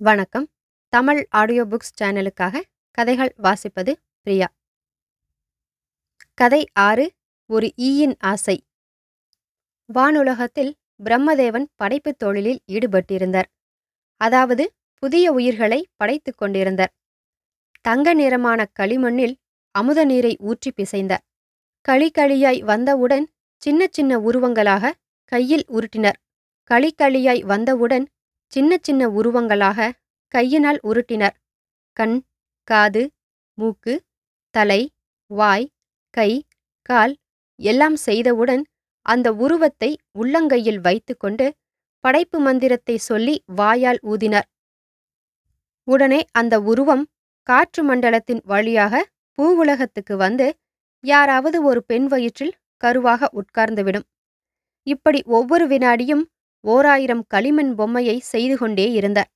[0.00, 0.48] வணக்கம்.
[0.88, 2.60] Tamil audio books சேனலுக்காக
[2.90, 3.92] கதைகள் வாசிப்பது
[4.22, 4.54] பிரியா.
[6.34, 7.12] கதை ஆறு
[7.46, 8.64] ஒரு ஈயின் ஆசை.
[9.94, 10.72] வானுலகத்தில்
[11.04, 13.44] பிரம்மதேவன் படைப்புத் தொழிலில் ஈடுபட்டிருந்தார்.
[14.16, 16.94] அதாவது புதிய உயிர்களை படைத்துக் கொண்டிருந்தார்.
[17.80, 19.36] தங்க நிறமான களிமண்ணில்
[19.70, 21.24] அமுத நீரை ஊற்றி பிசைந்தார்.
[21.88, 24.92] களிகளியாய் வந்தவுடன் சின்ன சின்ன உருவங்களாக
[25.24, 26.18] கையில் உருட்டினர்.
[26.70, 28.08] களிகளியாய் வந்தவுடன்
[28.52, 29.90] சின்ன சின்ன உருவங்களாக
[30.34, 31.36] கையினால் உருட்டினர்.
[31.96, 32.16] கண்
[32.68, 33.02] காது
[33.58, 33.94] மூக்கு
[34.54, 34.80] தலை
[35.30, 35.66] வாய்
[36.14, 36.30] கை
[36.82, 37.14] கால்
[37.60, 38.62] எல்லாம் செய்தவுடன்
[39.06, 41.46] அந்த உருவத்தை உள்ளங்கையில் வைத்துக்கொண்டு
[42.04, 44.48] படைப்பு மந்திரத்தை சொல்லி வாயால் ஊதினார்.
[45.88, 47.04] உடனே அந்த உருவம்
[47.46, 49.02] காற்று மண்டலத்தின் வழியாக
[49.38, 50.46] பூவுலகத்துக்கு வந்து
[51.04, 54.06] யாராவது ஒரு பெண் வயிற்றில் கருவாக உட்கார்ந்துவிடும்.
[54.86, 56.24] இப்படி ஒவ்வொரு வினாடியும்
[56.64, 59.30] ஓராயிரம் களிமண் பொம்மையை செய்து கொண்டே இருந்தார்.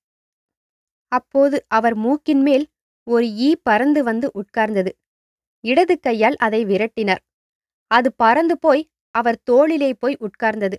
[1.13, 2.67] அப்போது அவர் மூக்கின் மேல்
[3.07, 4.91] ஒரு ஈ பறந்து வந்து உட்கார்ந்தது.
[5.65, 7.23] இடது கையால் அதை விரட்டினார்.
[7.91, 8.83] அது பறந்து போய்
[9.15, 10.77] அவர் தோளிலே போய் உட்கார்ந்தது.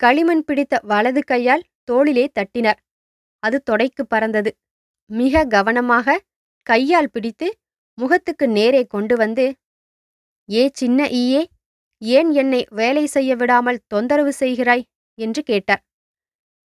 [0.00, 2.80] களிமண் பிடித்த வலது கையால் தோளிலே தட்டினார்.
[3.42, 4.50] அது தொடைக்கு பறந்தது.
[5.10, 6.16] மிக கவனமாக
[6.66, 7.48] கையால் பிடித்து
[7.98, 9.44] முகத்துக்கு நேரே கொண்டு வந்து
[10.48, 11.42] ஏ சின்ன ஈயே
[12.02, 14.84] ஏன் என்னை வேலை செய்ய விடாமல் தொந்தரவு செய்கிறாய்?
[15.18, 15.82] என்று கேட்டார்.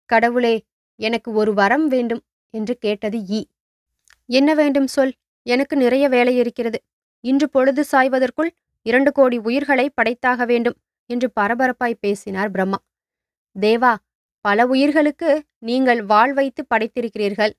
[0.09, 0.55] கடவுளே
[0.99, 2.21] எனக்கு ஒரு வரம் வேண்டும்
[2.53, 3.41] என்று கேட்டது ஈ.
[4.29, 5.13] என்ன வேண்டும் சொல்
[5.45, 6.79] எனக்கு நிறைய வேலை இருக்கிறது.
[7.23, 8.51] இன்று பொழுது சாய்வதற்குள்
[8.85, 10.77] இரண்டு கோடி உயிர்களை படைத்தாக வேண்டும்
[11.09, 12.79] என்று பரபரப்பாய் பேசினார் பிரம்மா.
[13.55, 13.93] தேவா
[14.45, 15.29] பல உயிர்களுக்கு
[15.59, 17.53] நீங்கள் வாழ் வைத்து படைத்திருக்கிறீர்கள்.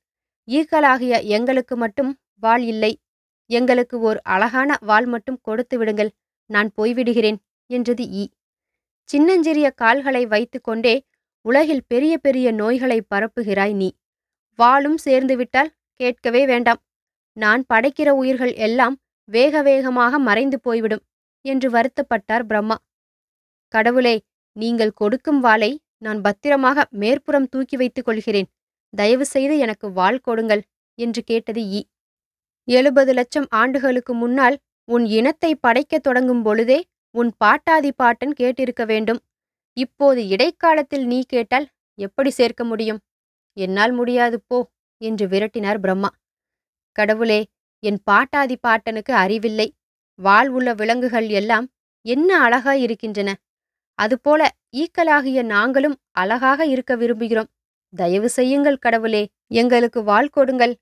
[0.48, 2.10] ஈக்களாகிய எங்களுக்கு மட்டும்
[2.42, 2.92] வாழ் இல்லை.
[3.50, 6.10] எங்களுக்கு ஓர் அழகான வாள் மட்டும் கொடுத்து விடுங்கள்.
[6.50, 7.38] நான் போய்விடுகிறேன்
[7.70, 8.24] என்றது ஈ.
[9.08, 10.94] சின்னஞ்சிறிய கால்களை வைத்துக்கொண்டே
[11.44, 13.88] உலகில் பெரிய பெரிய நோய்களை பரப்புகிறாய் நீ.
[14.58, 15.70] வாளும் சேர்ந்துவிட்டால்
[16.00, 16.80] கேட்கவே வேண்டாம்.
[17.36, 18.96] நான் படைக்கிற உயிர்கள் எல்லாம்
[19.28, 21.02] வேக வேகமாக மறைந்து போய்விடும்
[21.44, 22.76] என்று வருத்தப்பட்டார் பிரம்மா.
[23.74, 24.16] கடவுளே
[24.56, 28.48] நீங்கள் கொடுக்கும் வாளை நான் பத்திரமாக மேற்புறம் தூக்கி வைத்துக் கொள்கிறேன்.
[28.92, 30.62] தயவு செய்து எனக்கு வாள் கொடுங்கள்
[30.98, 31.80] என்று கேட்டது ஈ.
[32.68, 34.56] எழுபது லட்சம் ஆண்டுகளுக்கு முன்னால்
[34.88, 36.78] உன் இனத்தை படைக்கத் தொடங்கும் பொழுதே
[37.14, 39.20] உன் பாட்டாதி பாட்டன் கேட்டிருக்க வேண்டும்.
[39.76, 41.66] இப்போது இடைக்காலத்தில் நீ கேட்டால்
[41.98, 43.00] எப்படி சேர்க்க முடியும்?
[43.56, 44.58] என்னால் முடியாது போ
[45.00, 46.10] என்று விரட்டினார் பிரம்மா.
[46.96, 47.40] கடவுளே
[47.82, 49.68] என் பாட்டாதி பாட்டனுக்கு அறிவில்லை.
[50.18, 51.66] வாழ் உள்ள விலங்குகள் எல்லாம்
[52.06, 53.30] என்ன அழகாய் இருக்கின்றன.
[53.98, 54.42] அதுபோல
[54.76, 57.50] ஈக்கலாகிய நாங்களும் அழகாக இருக்க விரும்புகிறோம்.
[57.92, 60.74] தயவு செய்யுங்கள் கடவுளே எங்களுக்கு வாழ் கொடுங்கள்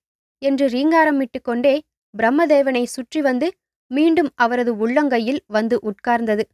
[0.43, 1.75] என்று ரீங்காரமிட்டு கொண்டே
[2.15, 3.49] பிரம்மதேவனை சுற்றி வந்து
[3.91, 6.45] மீண்டும் அவரது உள்ளங்கையில் வந்து உட்கார்ந்தது.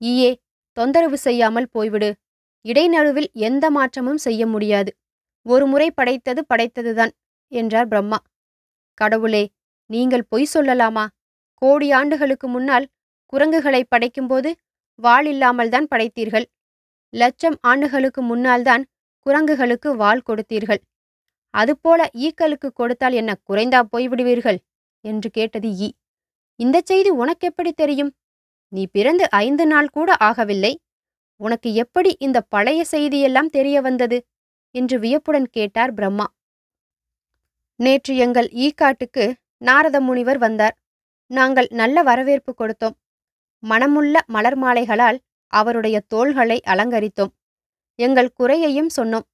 [0.00, 0.30] ஈயே
[0.72, 2.10] தொந்தரவு செய்யாமல் போய்விடு.
[2.64, 4.90] இடைநடுவில் எந்த மாற்றமும் செய்ய முடியாது.
[5.42, 7.12] ஒரு முறை படைத்தது படைத்ததுதான்
[7.52, 8.18] என்றார் பிரம்மா.
[8.94, 9.44] கடவுளே
[9.86, 11.04] நீங்கள் பொய் சொல்லலாமா?
[11.54, 12.86] கோடி ஆண்டுகளுக்கு முன்னால்
[13.26, 14.50] குரங்குகளை படைக்கும்போது
[14.94, 16.46] வாள் இல்லாமல்தான் படைத்தீர்கள்.
[17.12, 18.82] லட்சம் ஆண்டுகளுக்கு முன்னால்தான்
[19.26, 20.80] குரங்குகளுக்கு வாள் கொடுத்தீர்கள்.
[21.54, 24.58] அதுபோல ஈக்களுக்கு கொடுத்தால் என்ன குறைந்தா போய்விடுவீர்கள்?
[25.04, 25.88] என்று கேட்டது ஈ.
[26.60, 28.14] இந்த செய்தி உனக்கு எப்படி தெரியும்?
[28.68, 30.74] நீ பிறந்து ஐந்து நாள் கூட ஆகவில்லை.
[31.36, 34.18] உனக்கு எப்படி இந்த பழைய செய்தியெல்லாம் தெரிய வந்தது?
[34.70, 36.26] என்று வியப்புடன் கேட்டார் பிரம்மா.
[37.76, 40.76] நேற்று எங்கள் ஈக்காட்டுக்கு நாரத முனிவர் வந்தார்.
[41.26, 42.96] நாங்கள் நல்ல வரவேற்பு கொடுத்தோம்.
[43.62, 45.18] மனமுள்ள மலர் மாலைகளால்
[45.52, 47.32] அவருடைய தோள்களை அலங்கரித்தோம்.
[47.98, 49.26] எங்கள் குறையையும் சொன்னோம்.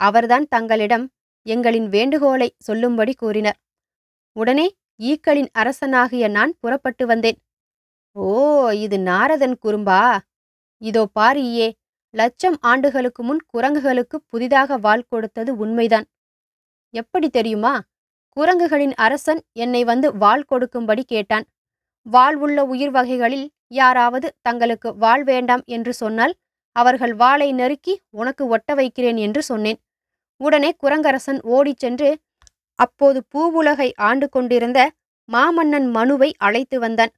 [0.00, 1.10] அவர்தான் தங்களிடம்
[1.46, 3.58] எங்களின் வேண்டுகோளை சொல்லும்படி கூறினர்.
[4.36, 4.66] உடனே
[5.00, 7.38] ஈக்களின் அரசனாகிய நான் புறப்பட்டு வந்தேன்.
[8.16, 8.26] ஓ
[8.84, 10.00] இது நாரதன் குறும்பா?
[10.82, 11.68] இதோ பாரியே
[12.14, 16.06] லட்சம் ஆண்டுகளுக்கு முன் குரங்குகளுக்கு புதிதாக வாள் கொடுத்தது உண்மைதான்.
[16.94, 17.74] எப்படி தெரியுமா?
[18.36, 21.46] குரங்குகளின் அரசன் என்னை வந்து வாள் கொடுக்கும்படி கேட்டான்.
[22.06, 26.34] வாள் உள்ள உயிர் வகைகளில் யாராவது தங்களுக்கு வாள் வேண்டாம் என்று சொன்னால்
[26.76, 29.78] அவர்கள் வாளை நறுக்கி உனக்கு ஒட்ட வைக்கிறேன் என்று சொன்னேன்.
[30.40, 32.10] உடனே குரங்கரசன் ஓடிச் சென்று
[32.80, 34.80] அப்போது பூவுலகை ஆண்டு கொண்டிருந்த
[35.28, 37.12] மாமன்னன் மனுவை அழைத்து வந்தான்.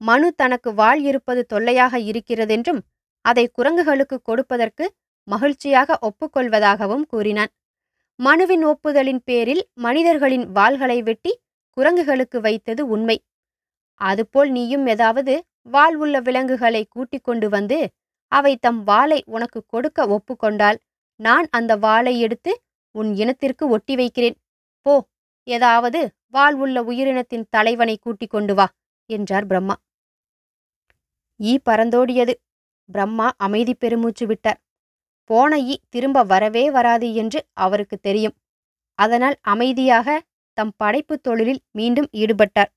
[0.00, 2.80] மனு தனக்கு வாள் இருப்பது தொல்லையாக இருக்கிறதென்றும்
[3.24, 4.84] அதை குரங்குகளுக்கு கொடுப்பதற்கு
[5.28, 7.50] மகிழ்ச்சியாக ஒப்புக்கொள்வதாகவும் கூறினான்.
[8.18, 11.32] மனுவின் ஒப்புதலின் பேரில் மனிதர்களின் வாள்களை வெட்டி
[11.76, 13.16] குரங்குகளுக்கு வைத்தது உண்மை.
[14.00, 15.34] அதுபோல் நீயும் ஏதாவது
[15.74, 17.78] வாள் உள்ள விலங்குகளை கூட்டிக் கொண்டு வந்து
[18.32, 20.78] அவை தம் வாளை உனக்கு கொடுக்க ஒப்புக்கொண்டால்
[21.20, 22.52] நான் அந்த வாளை எடுத்து
[22.94, 24.36] உன் இனத்திற்கு ஒட்டி வைக்கிறேன்.
[24.82, 25.08] போ
[25.42, 28.66] ஏதாவது வாள் உள்ள உயிரினத்தின் தலைவனை கூட்டிக் கொண்டு வா
[29.06, 29.76] என்றார் பிரம்மா.
[31.40, 32.34] ஈ பறந்தோடியது.
[32.88, 34.60] பிரம்மா அமைதி பெருமூச்சு விட்டார்.
[35.24, 38.36] போன ஈ திரும்ப வரவே வராது என்று அவருக்கு தெரியும்.
[38.94, 40.22] அதனால் அமைதியாக
[40.52, 42.70] தம் படைப்புத் தொழிலில் மீண்டும் ஈடுபட்டார்.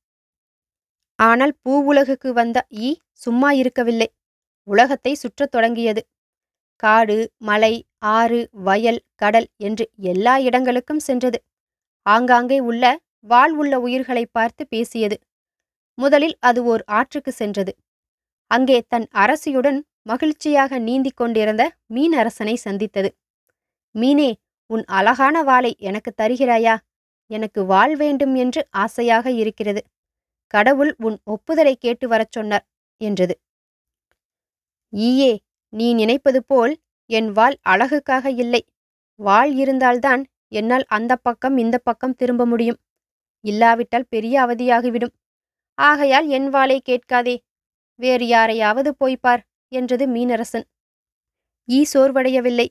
[1.19, 4.13] ஆனால் பூவுலகுக்கு வந்த ஈ சும்மா இருக்கவில்லை.
[4.63, 6.01] உலகத்தை சுற்றத் தொடங்கியது.
[6.75, 11.43] காடு மலை ஆறு வயல் கடல் என்று எல்லா இடங்களுக்கும் சென்றது.
[12.05, 12.83] ஆங்காங்கே உள்ள
[13.21, 15.17] வால் உள்ள உயிர்களை பார்த்து பேசியது.
[15.97, 17.73] முதலில் அது ஓர் ஆற்றுக்கு சென்றது.
[18.51, 21.63] அங்கே தன் அரசியுடன் மகிழ்ச்சியாக நீந்திக் கொண்டிருந்த
[21.93, 23.09] மீனரசனை சந்தித்தது.
[23.95, 24.29] மீனே
[24.69, 26.75] உன் அழகான வாளை எனக்கு தருகிறாயா?
[27.31, 29.81] எனக்கு வாள் வேண்டும் என்று ஆசையாக இருக்கிறது.
[30.53, 32.65] கடவுள் உன் ஒப்புதலை கேட்டு வரச் சொன்னார்
[33.01, 33.35] என்றது.
[34.93, 35.31] ஈயே
[35.73, 36.73] நீ நினைப்பது போல்
[37.09, 38.61] என் வாள் அழகுக்காக இல்லை.
[39.19, 40.21] வாள் இருந்தால்தான்
[40.53, 42.79] என்னால் அந்த பக்கம் இந்த பக்கம் திரும்ப முடியும்.
[43.43, 45.15] இல்லாவிட்டால் பெரிய அவதியாகிவிடும்.
[45.77, 47.35] ஆகையால் என் வாளை கேட்காதே.
[47.99, 50.65] வேறு யாரையாவது போய்ப்பார் என்றது மீனரசன்.
[51.69, 52.67] ஈ சோர்வடையவில்லை.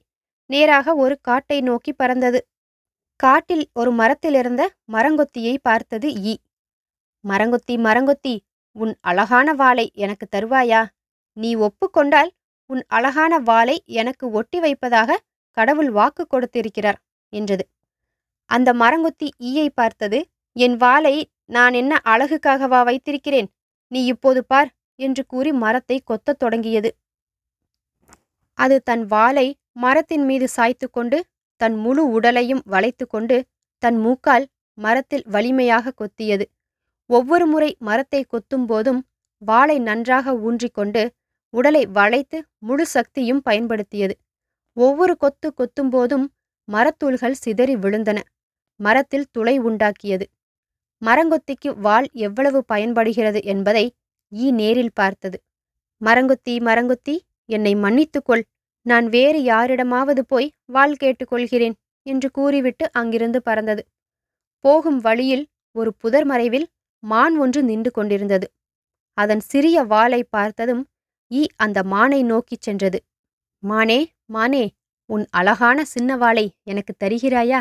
[0.51, 2.41] நேராக ஒரு காட்டை நோக்கி பறந்தது.
[3.21, 4.63] காட்டில் ஒரு மரத்திலிருந்த
[4.93, 6.35] மரங்கொத்தியை பார்த்தது ஈ.
[7.25, 8.35] மரங்கொத்தி மரங்கொத்தி
[8.77, 10.83] உன் அழகான வாளை எனக்கு தருவாயா?
[11.37, 12.31] நீ ஒப்புக்கொண்டால்
[12.71, 15.21] உன் அழகான வாளை எனக்கு ஒட்டி வைப்பதாக
[15.57, 16.99] கடவுள் வாக்கு கொடுத்திருக்கிறார்.
[17.33, 17.65] என்றது.
[18.51, 20.19] அந்த மரங்கொத்தி ஈயை பார்த்தது
[20.57, 21.15] என் வாளை
[21.47, 23.49] நான் என்ன அழகுக்காகவா வைத்திருக்கிறேன்?
[23.93, 26.91] நீ இப்போது பார் என்று கூறி மரத்தை கொத்தத் தொடங்கியது.
[28.59, 31.19] அது தன் வாளை மரத்தின் மீது சாய்த்து கொண்டு
[31.61, 33.37] தன் முழு உடலையும் வளைத்து கொண்டு
[33.83, 34.45] தன் மூக்கால்
[34.79, 36.45] மரத்தில் வலிமையாக கொத்தியது.
[37.11, 39.01] ஒவ்வொரு முறை மரத்தை கொத்தும் போதும்
[39.43, 41.03] வாளை நன்றாக ஊன்றிக்கொண்டு
[41.55, 44.15] உடலை வளைத்து முழு சக்தியும் பயன்படுத்தியது.
[44.77, 46.27] ஒவ்வொரு கொத்து கொத்தும் போதும்
[46.69, 48.19] மரத்தூள்கள் சிதறி விழுந்தன.
[48.81, 50.27] மரத்தில் துளை உண்டாக்கியது.
[51.03, 53.85] மரங்கொத்திக்கு வாள் எவ்வளவு பயன்படுகிறது என்பதை
[54.33, 55.39] ஈ நேரில் பார்த்தது.
[56.01, 57.15] மரங்கொத்தி மரங்கொத்தி
[57.49, 58.45] என்னை மன்னித்துக்கொள்
[58.87, 61.75] நான் வேறு யாரிடமாவது போய் வாள் கேட்டுக்கொள்கிறேன்
[62.07, 63.83] என்று கூறிவிட்டு அங்கிருந்து பறந்தது.
[64.65, 65.45] போகும் வழியில்
[65.77, 66.67] ஒரு புதர் மறைவில்
[67.03, 68.47] மான் ஒன்று நின்று கொண்டிருந்தது.
[69.19, 70.83] அதன் சிறிய வாளை பார்த்ததும்
[71.31, 72.99] ஈ அந்த மானை நோக்கிச் சென்றது.
[73.63, 74.65] மானே மானே
[75.07, 77.61] உன் அழகான சின்ன வாளை எனக்கு தருகிறாயா?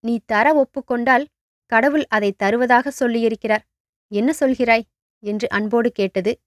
[0.00, 1.26] நீ தர ஒப்புக்கொண்டால்
[1.66, 3.64] கடவுள் அதை தருவதாக சொல்லியிருக்கிறார்.
[4.08, 4.82] என்ன சொல்கிறாய்?
[5.18, 6.40] என்று அன்போடு கேட்டது.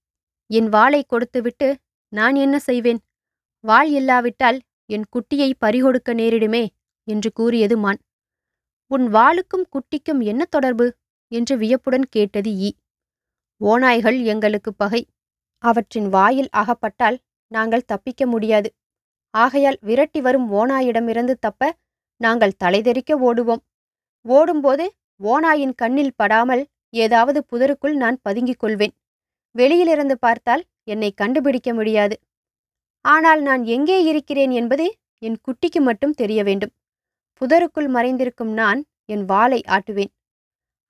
[0.47, 2.99] என் வாளை கொடுத்துவிட்டு நான் என்ன செய்வேன்?
[3.59, 6.67] வாள் இல்லாவிட்டால் என் குட்டியை பறிகொடுக்க நேரிடுமே?
[7.03, 7.99] என்று கூறியது மான்.
[8.87, 10.95] உன் வாளுக்கும் குட்டிக்கும் என்ன தொடர்பு?
[11.27, 12.71] என்று வியப்புடன் கேட்டது ஈ.
[13.61, 15.07] ஓநாய்கள் எங்களுக்கு பகை.
[15.57, 18.73] அவற்றின் வாயில் அகப்பட்டால் நாங்கள் தப்பிக்க முடியாது.
[19.33, 21.71] ஆகையால் விரட்டி வரும் ஓனாயிடமிருந்து தப்ப
[22.21, 23.61] நாங்கள் தலைதெறிக்க ஓடுவோம்.
[24.25, 24.85] ஓடும்போது
[25.23, 28.93] ஓனாயின் கண்ணில் படாமல் ஏதாவது புதருக்குள் நான் பதுங்கிக் கொள்வேன்.
[29.55, 32.15] வெளியிலிருந்து பார்த்தால் என்னை கண்டுபிடிக்க முடியாது.
[33.05, 34.85] ஆனால் நான் எங்கே இருக்கிறேன் என்பது
[35.17, 36.73] என் குட்டிக்கு மட்டும் தெரிய வேண்டும்.
[37.41, 40.11] புதருக்குள் மறைந்திருக்கும் நான் என் வாளை ஆட்டுவேன்.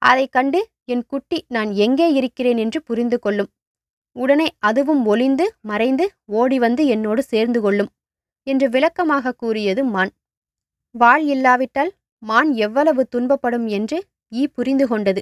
[0.02, 3.50] அதைக் கண்டு என் குட்டி நான் எங்கே இருக்கிறேன் என்று புரிந்து கொள்ளும்.
[4.16, 7.92] உடனே அதுவும் ஒளிந்து மறைந்து ஓடி வந்து என்னோடு சேர்ந்து கொள்ளும்.
[8.48, 10.12] என்று விளக்கமாக கூறியது மான்
[10.96, 11.92] வாள் இல்லாவிட்டால்
[12.24, 13.98] மான் எவ்வளவு துன்பப்படும் என்று
[14.32, 15.22] ஈ புரிந்து கொண்டது.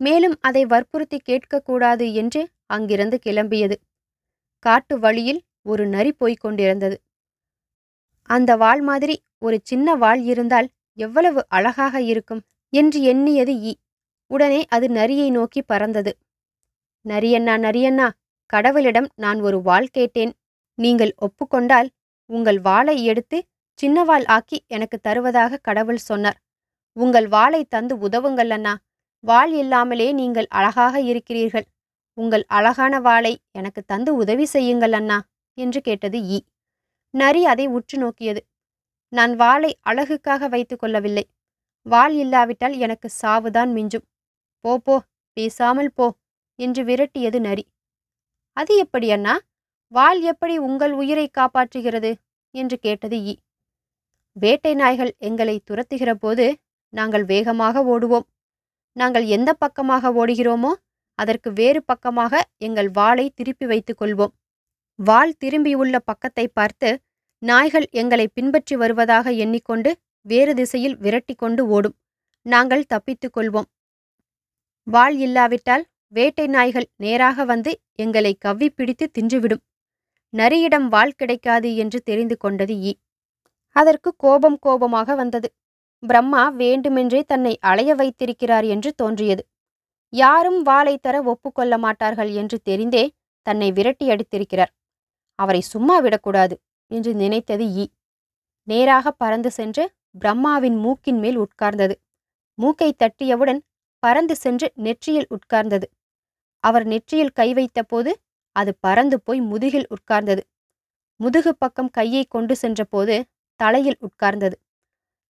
[0.00, 3.76] மேலும் அதை வற்புறுத்தி கேட்கக்கூடாது என்று அங்கிருந்து கிளம்பியது.
[4.58, 6.96] காட்டு வழியில் ஒரு நரி போய்க் கொண்டிருந்தது.
[8.30, 10.68] அந்த வாள் மாதிரி ஒரு சின்ன வாள் இருந்தால்
[10.98, 13.72] எவ்வளவு அழகாக இருக்கும் என்று எண்ணியது ஈ.
[14.30, 16.12] உடனே அது நரியை நோக்கி பறந்தது.
[17.04, 18.08] நரியண்ணா நரியண்ணா
[18.52, 20.32] கடவுளிடம் நான் ஒரு வாள் கேட்டேன்.
[20.78, 21.88] நீங்கள் ஒப்புக்கொண்டால்
[22.30, 23.38] உங்கள் வாளை எடுத்து
[23.78, 26.38] சின்ன வாள் ஆக்கி எனக்கு தருவதாக கடவுள் சொன்னார்.
[26.96, 28.74] உங்கள் வாளை தந்து உதவுங்கள் அண்ணா.
[29.24, 31.66] வாள் இல்லாமலே நீங்கள் அழகாக இருக்கிறீர்கள்.
[32.18, 35.18] உங்கள் அழகான வாளை எனக்கு தந்து உதவி செய்யுங்கள் அண்ணா
[35.58, 36.38] என்று கேட்டது ஈ.
[37.14, 38.40] நரி அதை உற்று நோக்கியது.
[39.12, 41.24] நான் வாளை அழகுக்காக வைத்துக் கொள்ளவில்லை.
[41.86, 44.06] வாள் இல்லாவிட்டால் எனக்கு சாவுதான் மிஞ்சும்.
[44.64, 44.96] போ போ
[45.36, 46.06] பேசாமல் போ
[46.58, 47.64] என்று விரட்டியது நரி.
[48.56, 49.34] அது எப்படி அண்ணா?
[49.92, 52.10] வாள் எப்படி உங்கள் உயிரை காப்பாற்றுகிறது?
[52.54, 53.34] என்று கேட்டது ஈ
[54.36, 56.46] வேட்டை நாய்கள் எங்களை துரத்துகிற போது
[56.92, 58.26] நாங்கள் வேகமாக ஓடுவோம்.
[58.96, 60.72] நாங்கள் எந்த பக்கமாக ஓடுகிறோமோ
[61.18, 64.32] அதற்கு வேறு பக்கமாக எங்கள் வாளை திருப்பி வைத்துக் கொள்வோம்.
[64.98, 66.90] வாள் திரும்பியுள்ள பக்கத்தை பார்த்து
[67.42, 69.90] நாய்கள் எங்களை பின்பற்றி வருவதாக எண்ணிக்கொண்டு
[70.26, 71.96] வேறு திசையில் விரட்டி கொண்டு ஓடும்.
[72.46, 73.68] நாங்கள் தப்பித்துக் கொள்வோம்.
[74.86, 75.84] வாள் இல்லாவிட்டால்
[76.16, 77.72] வேட்டை நாய்கள் நேராக வந்து
[78.04, 79.62] எங்களை கவ்வி பிடித்து தின்றுவிடும்.
[80.34, 82.92] நரியிடம் வாள் கிடைக்காது என்று தெரிந்து கொண்டது ஈ.
[83.76, 85.48] அதற்கு கோபம் கோபமாக வந்தது.
[86.02, 89.42] பிரம்மா வேண்டுமென்றே தன்னை அலைய வைத்திருக்கிறார் என்று தோன்றியது.
[90.12, 93.04] யாரும் வாளை தர ஒப்புக்கொள்ள மாட்டார்கள் என்று தெரிந்தே
[93.46, 94.72] தன்னை விரட்டி அடித்திருக்கிறார்.
[95.38, 96.54] அவரை சும்மா விடக்கூடாது
[96.90, 97.86] என்று நினைத்தது ஈ.
[98.68, 99.84] நேராக பறந்து சென்று
[100.18, 101.94] பிரம்மாவின் மூக்கின் மேல் உட்கார்ந்தது.
[102.54, 103.60] மூக்கை தட்டியவுடன்
[104.02, 105.86] பறந்து சென்று நெற்றியில் உட்கார்ந்தது.
[106.64, 108.10] அவர் நெற்றியில் கை வைத்தபோது
[108.58, 110.42] அது பறந்து போய் முதுகில் உட்கார்ந்தது.
[111.20, 113.16] முதுகு பக்கம் கையை கொண்டு சென்றபோது
[113.60, 114.56] தலையில் உட்கார்ந்தது.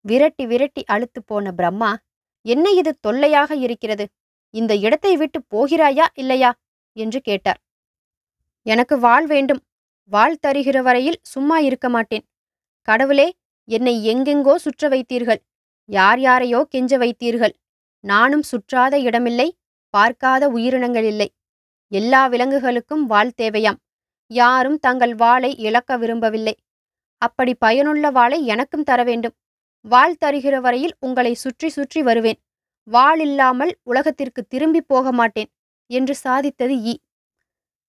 [0.05, 1.91] விரட்டி விரட்டி அழுத்து போன பிரம்மா
[2.47, 4.05] என்ன இது தொல்லையாக இருக்கிறது?
[4.55, 6.51] இந்த இடத்தை விட்டு போகிறாயா இல்லையா?
[6.97, 7.61] என்று கேட்டார்.
[8.67, 9.63] எனக்கு வாள் வேண்டும்.
[10.11, 12.25] வாள் தருகிற வரையில் சும்மா இருக்க மாட்டேன்.
[12.89, 13.29] கடவுளே
[13.69, 15.41] என்னை எங்கெங்கோ சுற்ற வைத்தீர்கள்.
[15.89, 17.55] யார் யாரையோ கெஞ்ச வைத்தீர்கள்.
[18.05, 19.49] நானும் சுற்றாத இடமில்லை
[19.95, 21.29] பார்க்காத உயிரினங்கள் இல்லை.
[21.93, 23.79] எல்லா விலங்குகளுக்கும் வாள் தேவையாம்.
[24.31, 26.55] யாரும் தங்கள் வாளை இழக்க விரும்பவில்லை.
[27.23, 29.35] அப்படி பயனுள்ள வாளை எனக்கும் தர வேண்டும்.
[29.85, 32.39] வாள் தருகிற வரையில் உங்களை சுற்றி சுற்றி வருவேன்.
[32.89, 35.51] வாள் இல்லாமல் உலகத்திற்கு திரும்பி போக மாட்டேன்
[35.91, 36.95] என்று சாதித்தது ஈ.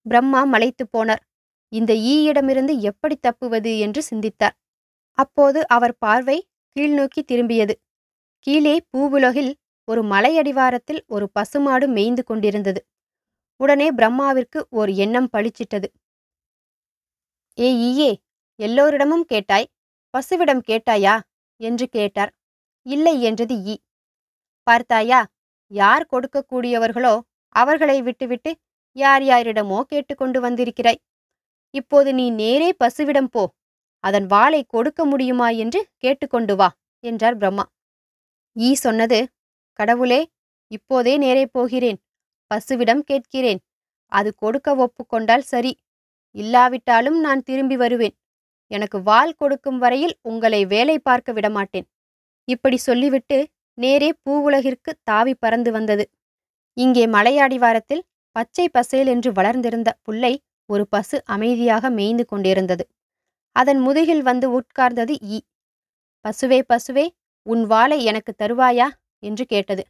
[0.05, 1.23] பிரம்மா மலைத்து போனார்.
[1.71, 4.55] இந்த ஈயிடமிருந்து எப்படி தப்புவது என்று சிந்தித்தார்.
[5.17, 6.37] அப்போது அவர் பார்வை
[6.75, 7.73] கீழ்நோக்கி திரும்பியது.
[8.47, 9.51] கீழே பூவுலகில்
[9.87, 12.81] ஒரு மலையடிவாரத்தில் ஒரு பசுமாடு மேய்ந்து கொண்டிருந்தது.
[13.59, 15.87] உடனே பிரம்மாவிற்கு ஒரு எண்ணம் பளிச்சிட்டது.
[17.57, 18.11] ஏ ஈயே
[18.59, 19.67] எல்லோரிடமும் கேட்டாய்?
[20.13, 21.15] பசுவிடம் கேட்டாயா?
[21.59, 22.31] என்று கேட்டார்.
[22.85, 23.75] இல்லை என்றது ஈ.
[24.67, 25.19] பார்த்தாயா
[25.71, 27.13] யார் கொடுக்கக்கூடியவர்களோ
[27.55, 28.51] அவர்களை விட்டுவிட்டு
[28.95, 30.99] யார் யாரிடமோ கேட்டுக்கொண்டு வந்திருக்கிறாய்.
[31.73, 33.43] இப்போது நீ நேரே பசுவிடம் போ.
[34.03, 36.69] அதன் வாளை கொடுக்க முடியுமா என்று கேட்டுக்கொண்டு வா
[37.03, 37.65] என்றார் பிரம்மா.
[38.55, 39.19] ஈ சொன்னது
[39.79, 40.21] கடவுளே
[40.71, 41.99] இப்போதே நேரே போகிறேன்.
[42.51, 43.61] பசுவிடம் கேட்கிறேன்.
[44.11, 45.71] அது கொடுக்க ஒப்புக்கொண்டால் சரி.
[46.35, 48.15] இல்லாவிட்டாலும் நான் திரும்பி வருவேன்.
[48.71, 51.87] எனக்கு வால் கொடுக்கும் வரையில் உங்களை வேலை பார்க்க விடமாட்டேன்.
[52.47, 53.37] இப்படி சொல்லிவிட்டு
[53.77, 56.05] நேரே பூவுலகிற்கு தாவி பறந்து வந்தது.
[56.77, 60.33] இங்கே மலையாடிவாரத்தில் பச்சை பசேல் என்று வளர்ந்திருந்த புல்லை
[60.65, 62.83] ஒரு பசு அமைதியாக மேய்ந்து கொண்டிருந்தது.
[63.55, 65.39] அதன் முதுகில் வந்து உட்கார்ந்தது ஈ.
[66.25, 67.05] பசுவே பசுவே
[67.45, 68.87] உன் வாளை எனக்கு தருவாயா?
[69.19, 69.83] என்று கேட்டது.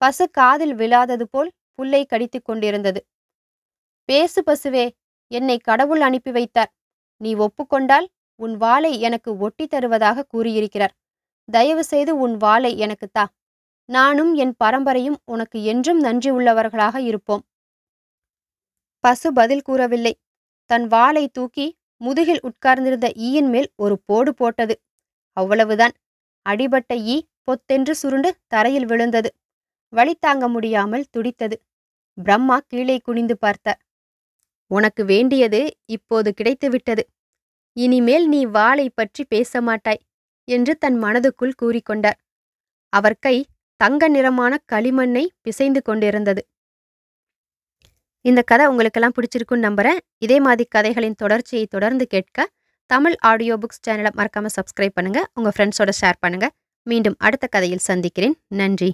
[0.00, 3.00] பசு காதில் விழாதது போல் புல்லை கடித்துக் கொண்டிருந்தது.
[4.08, 4.84] பேசு பசுவே
[5.30, 6.70] என்னை கடவுள் அனுப்பி வைத்தார்.
[7.20, 8.06] நீ ஒப்புக்கொண்டால்
[8.40, 10.94] உன் வாளை எனக்கு ஒட்டி தருவதாக கூறியிருக்கிறார்.
[11.48, 13.24] தயவு செய்து உன் வாளை எனக்கு தா.
[13.88, 17.44] நானும் என் பரம்பரையும் உனக்கு என்றும் நன்றி உள்ளவர்களாக இருப்போம்
[19.04, 20.12] பசு பதில் கூறவில்லை.
[20.70, 21.66] தன் வாளை தூக்கி
[22.00, 24.74] முதுகில் உட்கார்ந்திருந்த ஈயின் மேல் ஒரு போடு போட்டது.
[25.36, 25.94] அவ்வளவுதான்.
[26.46, 29.30] அடிபட்ட ஈ பொத்தென்று சுருண்டு தரையில் விழுந்தது.
[29.92, 31.56] வழி தாங்க முடியாமல் துடித்தது.
[32.18, 33.80] பிரம்மா கீழே குனிந்து பார்த்தார்
[34.70, 35.60] உனக்கு வேண்டியது
[35.96, 37.02] இப்போது கிடைத்துவிட்டது.
[37.76, 40.00] இனிமேல் நீ வாளை பற்றி பேச மாட்டாய்
[40.48, 42.18] என்று தன் மனதுக்குள் கூறிக்கொண்டார்.
[42.92, 43.36] அவர் கை
[43.80, 46.42] தங்க நிறமான களிமண்ணை பிசைந்து கொண்டிருந்தது.
[48.24, 50.00] இந்த கதை உங்களுக்கெல்லாம் பிடிச்சிருக்குன்னு நம்புறேன்.
[50.26, 52.48] இதே மாதிரி கதைகளின் தொடர்ச்சியை தொடர்ந்து கேட்க
[52.90, 56.54] தமிழ் ஆடியோ புக்ஸ் சேனலை மறக்காமல் சப்ஸ்கிரைப் பண்ணுங்கள் உங்கள் ஃப்ரெண்ட்ஸோட ஷேர் பண்ணுங்கள்
[56.86, 58.36] மீண்டும் அடுத்த கதையில் சந்திக்கிறேன்.
[58.60, 58.90] நன்றி.